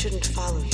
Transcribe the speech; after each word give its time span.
shouldn't 0.00 0.24
follow 0.28 0.56
you, 0.60 0.69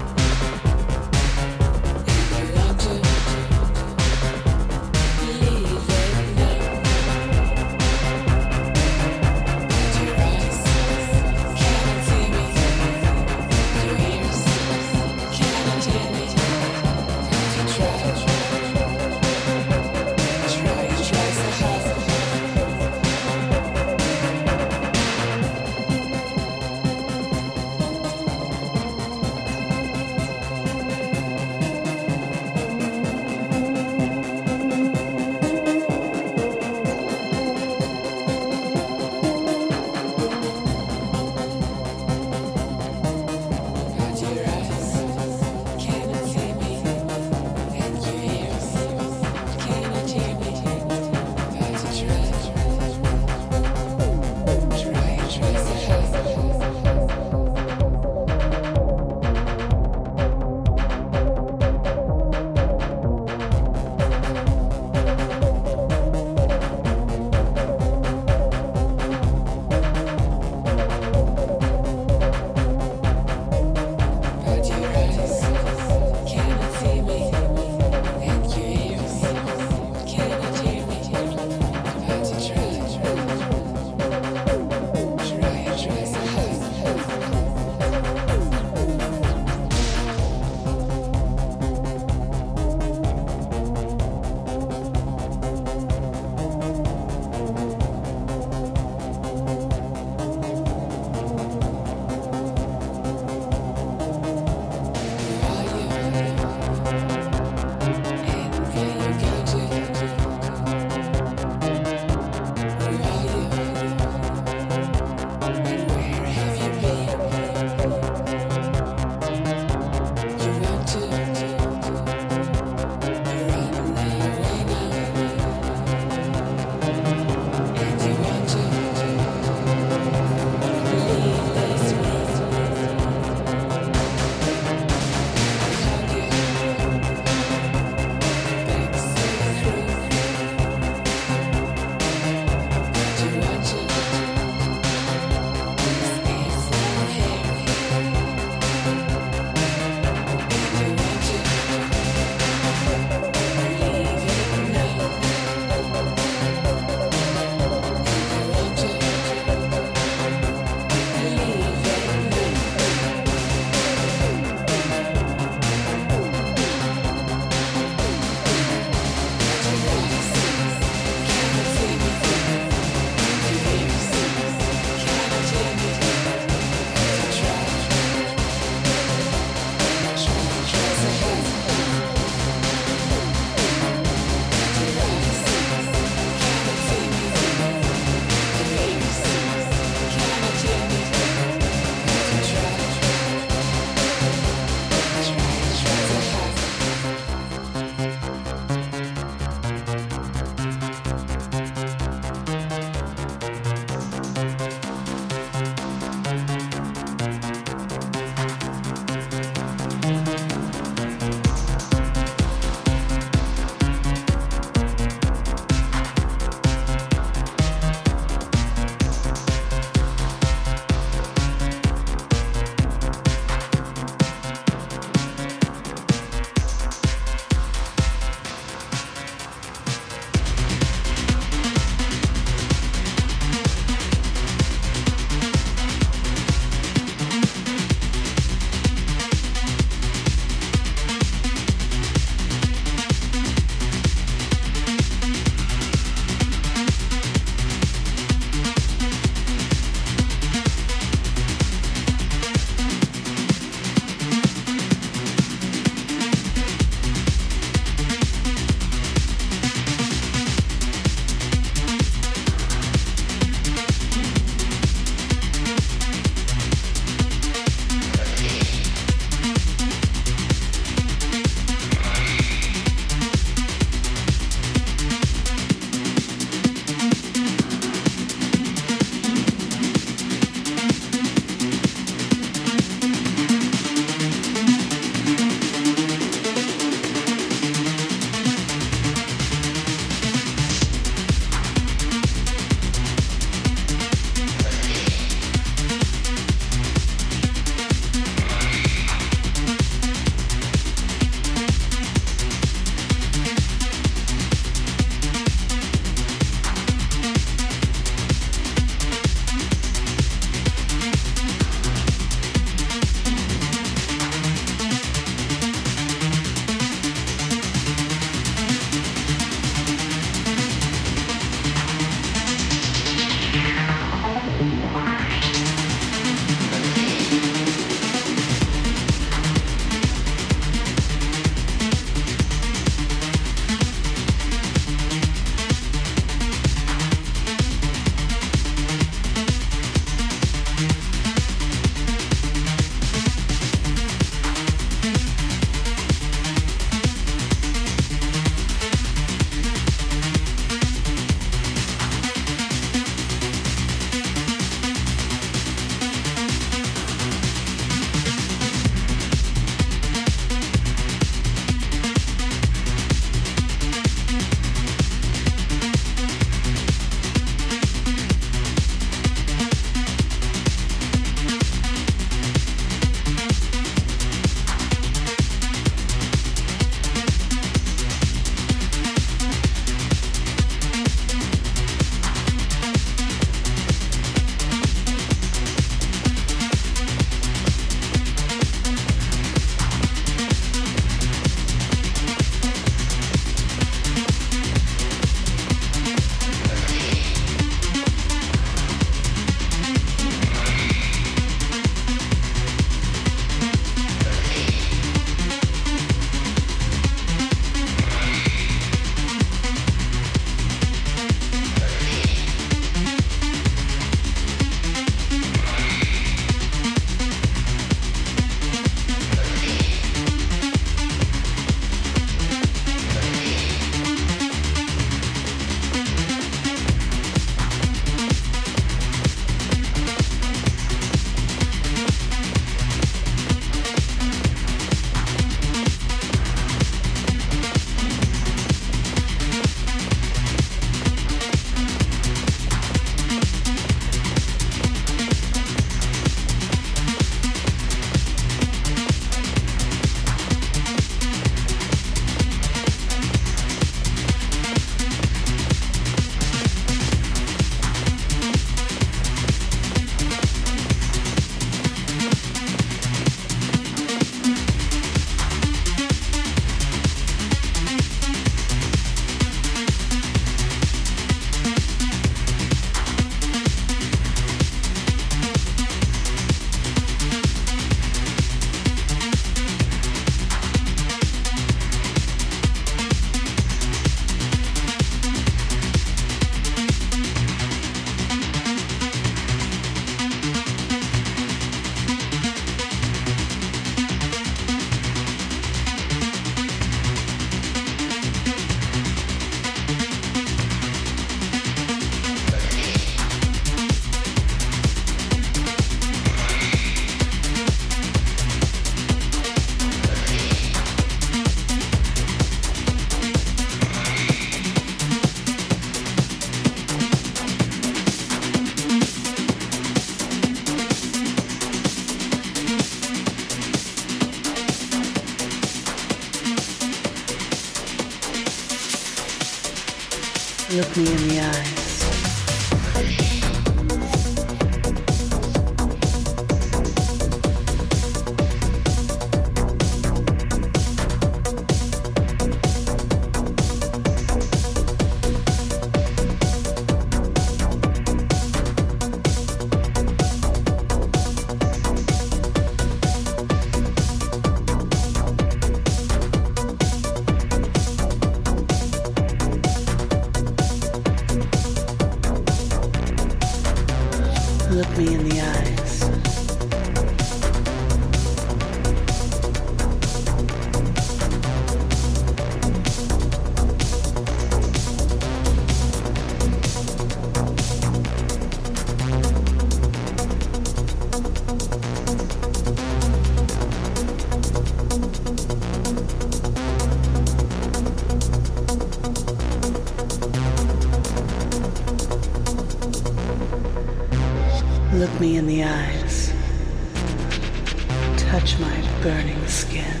touch 598.30 598.60
my 598.60 598.80
burning 599.02 599.44
skin 599.48 600.00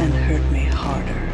and 0.00 0.12
hurt 0.12 0.42
me 0.50 0.64
harder. 0.64 1.28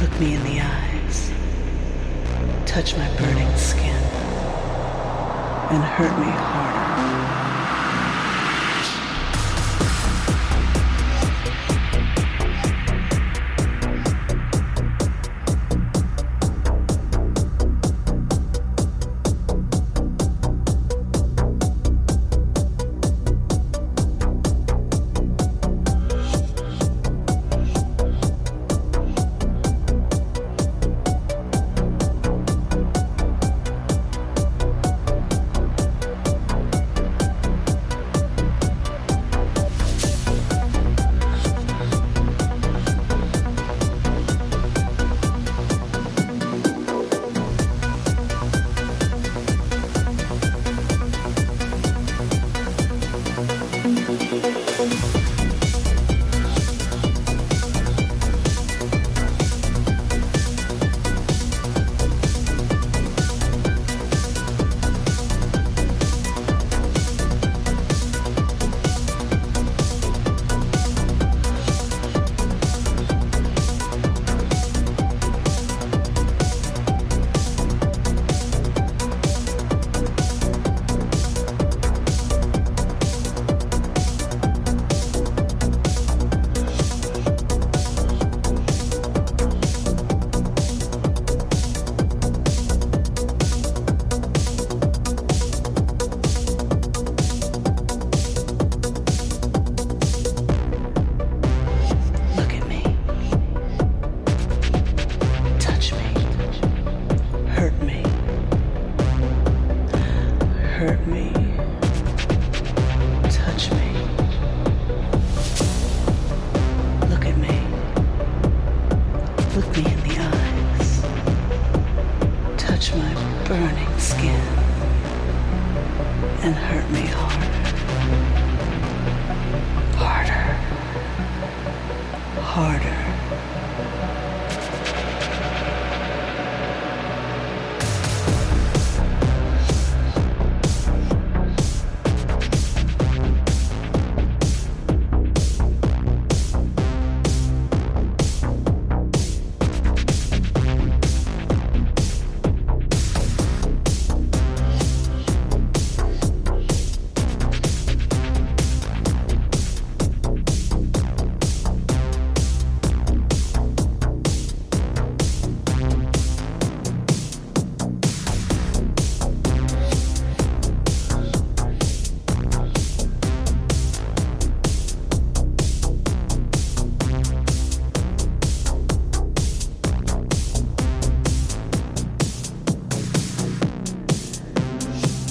Look 0.00 0.18
me 0.18 0.34
in 0.34 0.42
the 0.42 0.60
eyes, 0.60 1.30
touch 2.66 2.96
my 2.96 3.08
burning 3.16 3.56
skin 3.56 4.02
and 5.70 5.84
hurt 5.84 6.18
me 6.18 6.26
harder. 6.26 7.35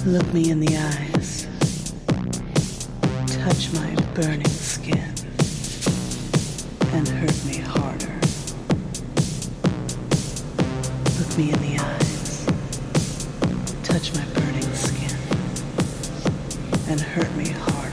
Look 0.06 0.32
me 0.36 0.52
in 0.52 0.60
the 0.60 0.78
eyes. 0.78 1.48
Touch 3.26 3.74
my 3.74 3.96
burning 4.14 4.46
skin 4.46 5.00
and 6.94 7.08
hurt 7.08 7.46
me 7.46 7.58
harder. 7.58 8.14
Look 11.18 11.38
me 11.40 11.52
in 11.52 11.60
the 11.60 11.80
eyes. 11.82 12.46
Touch 13.82 14.14
my 14.14 14.24
burning 14.36 14.74
skin 14.76 15.18
and 16.88 17.02
hurt 17.02 17.36
me 17.36 17.50
harder. 17.50 17.85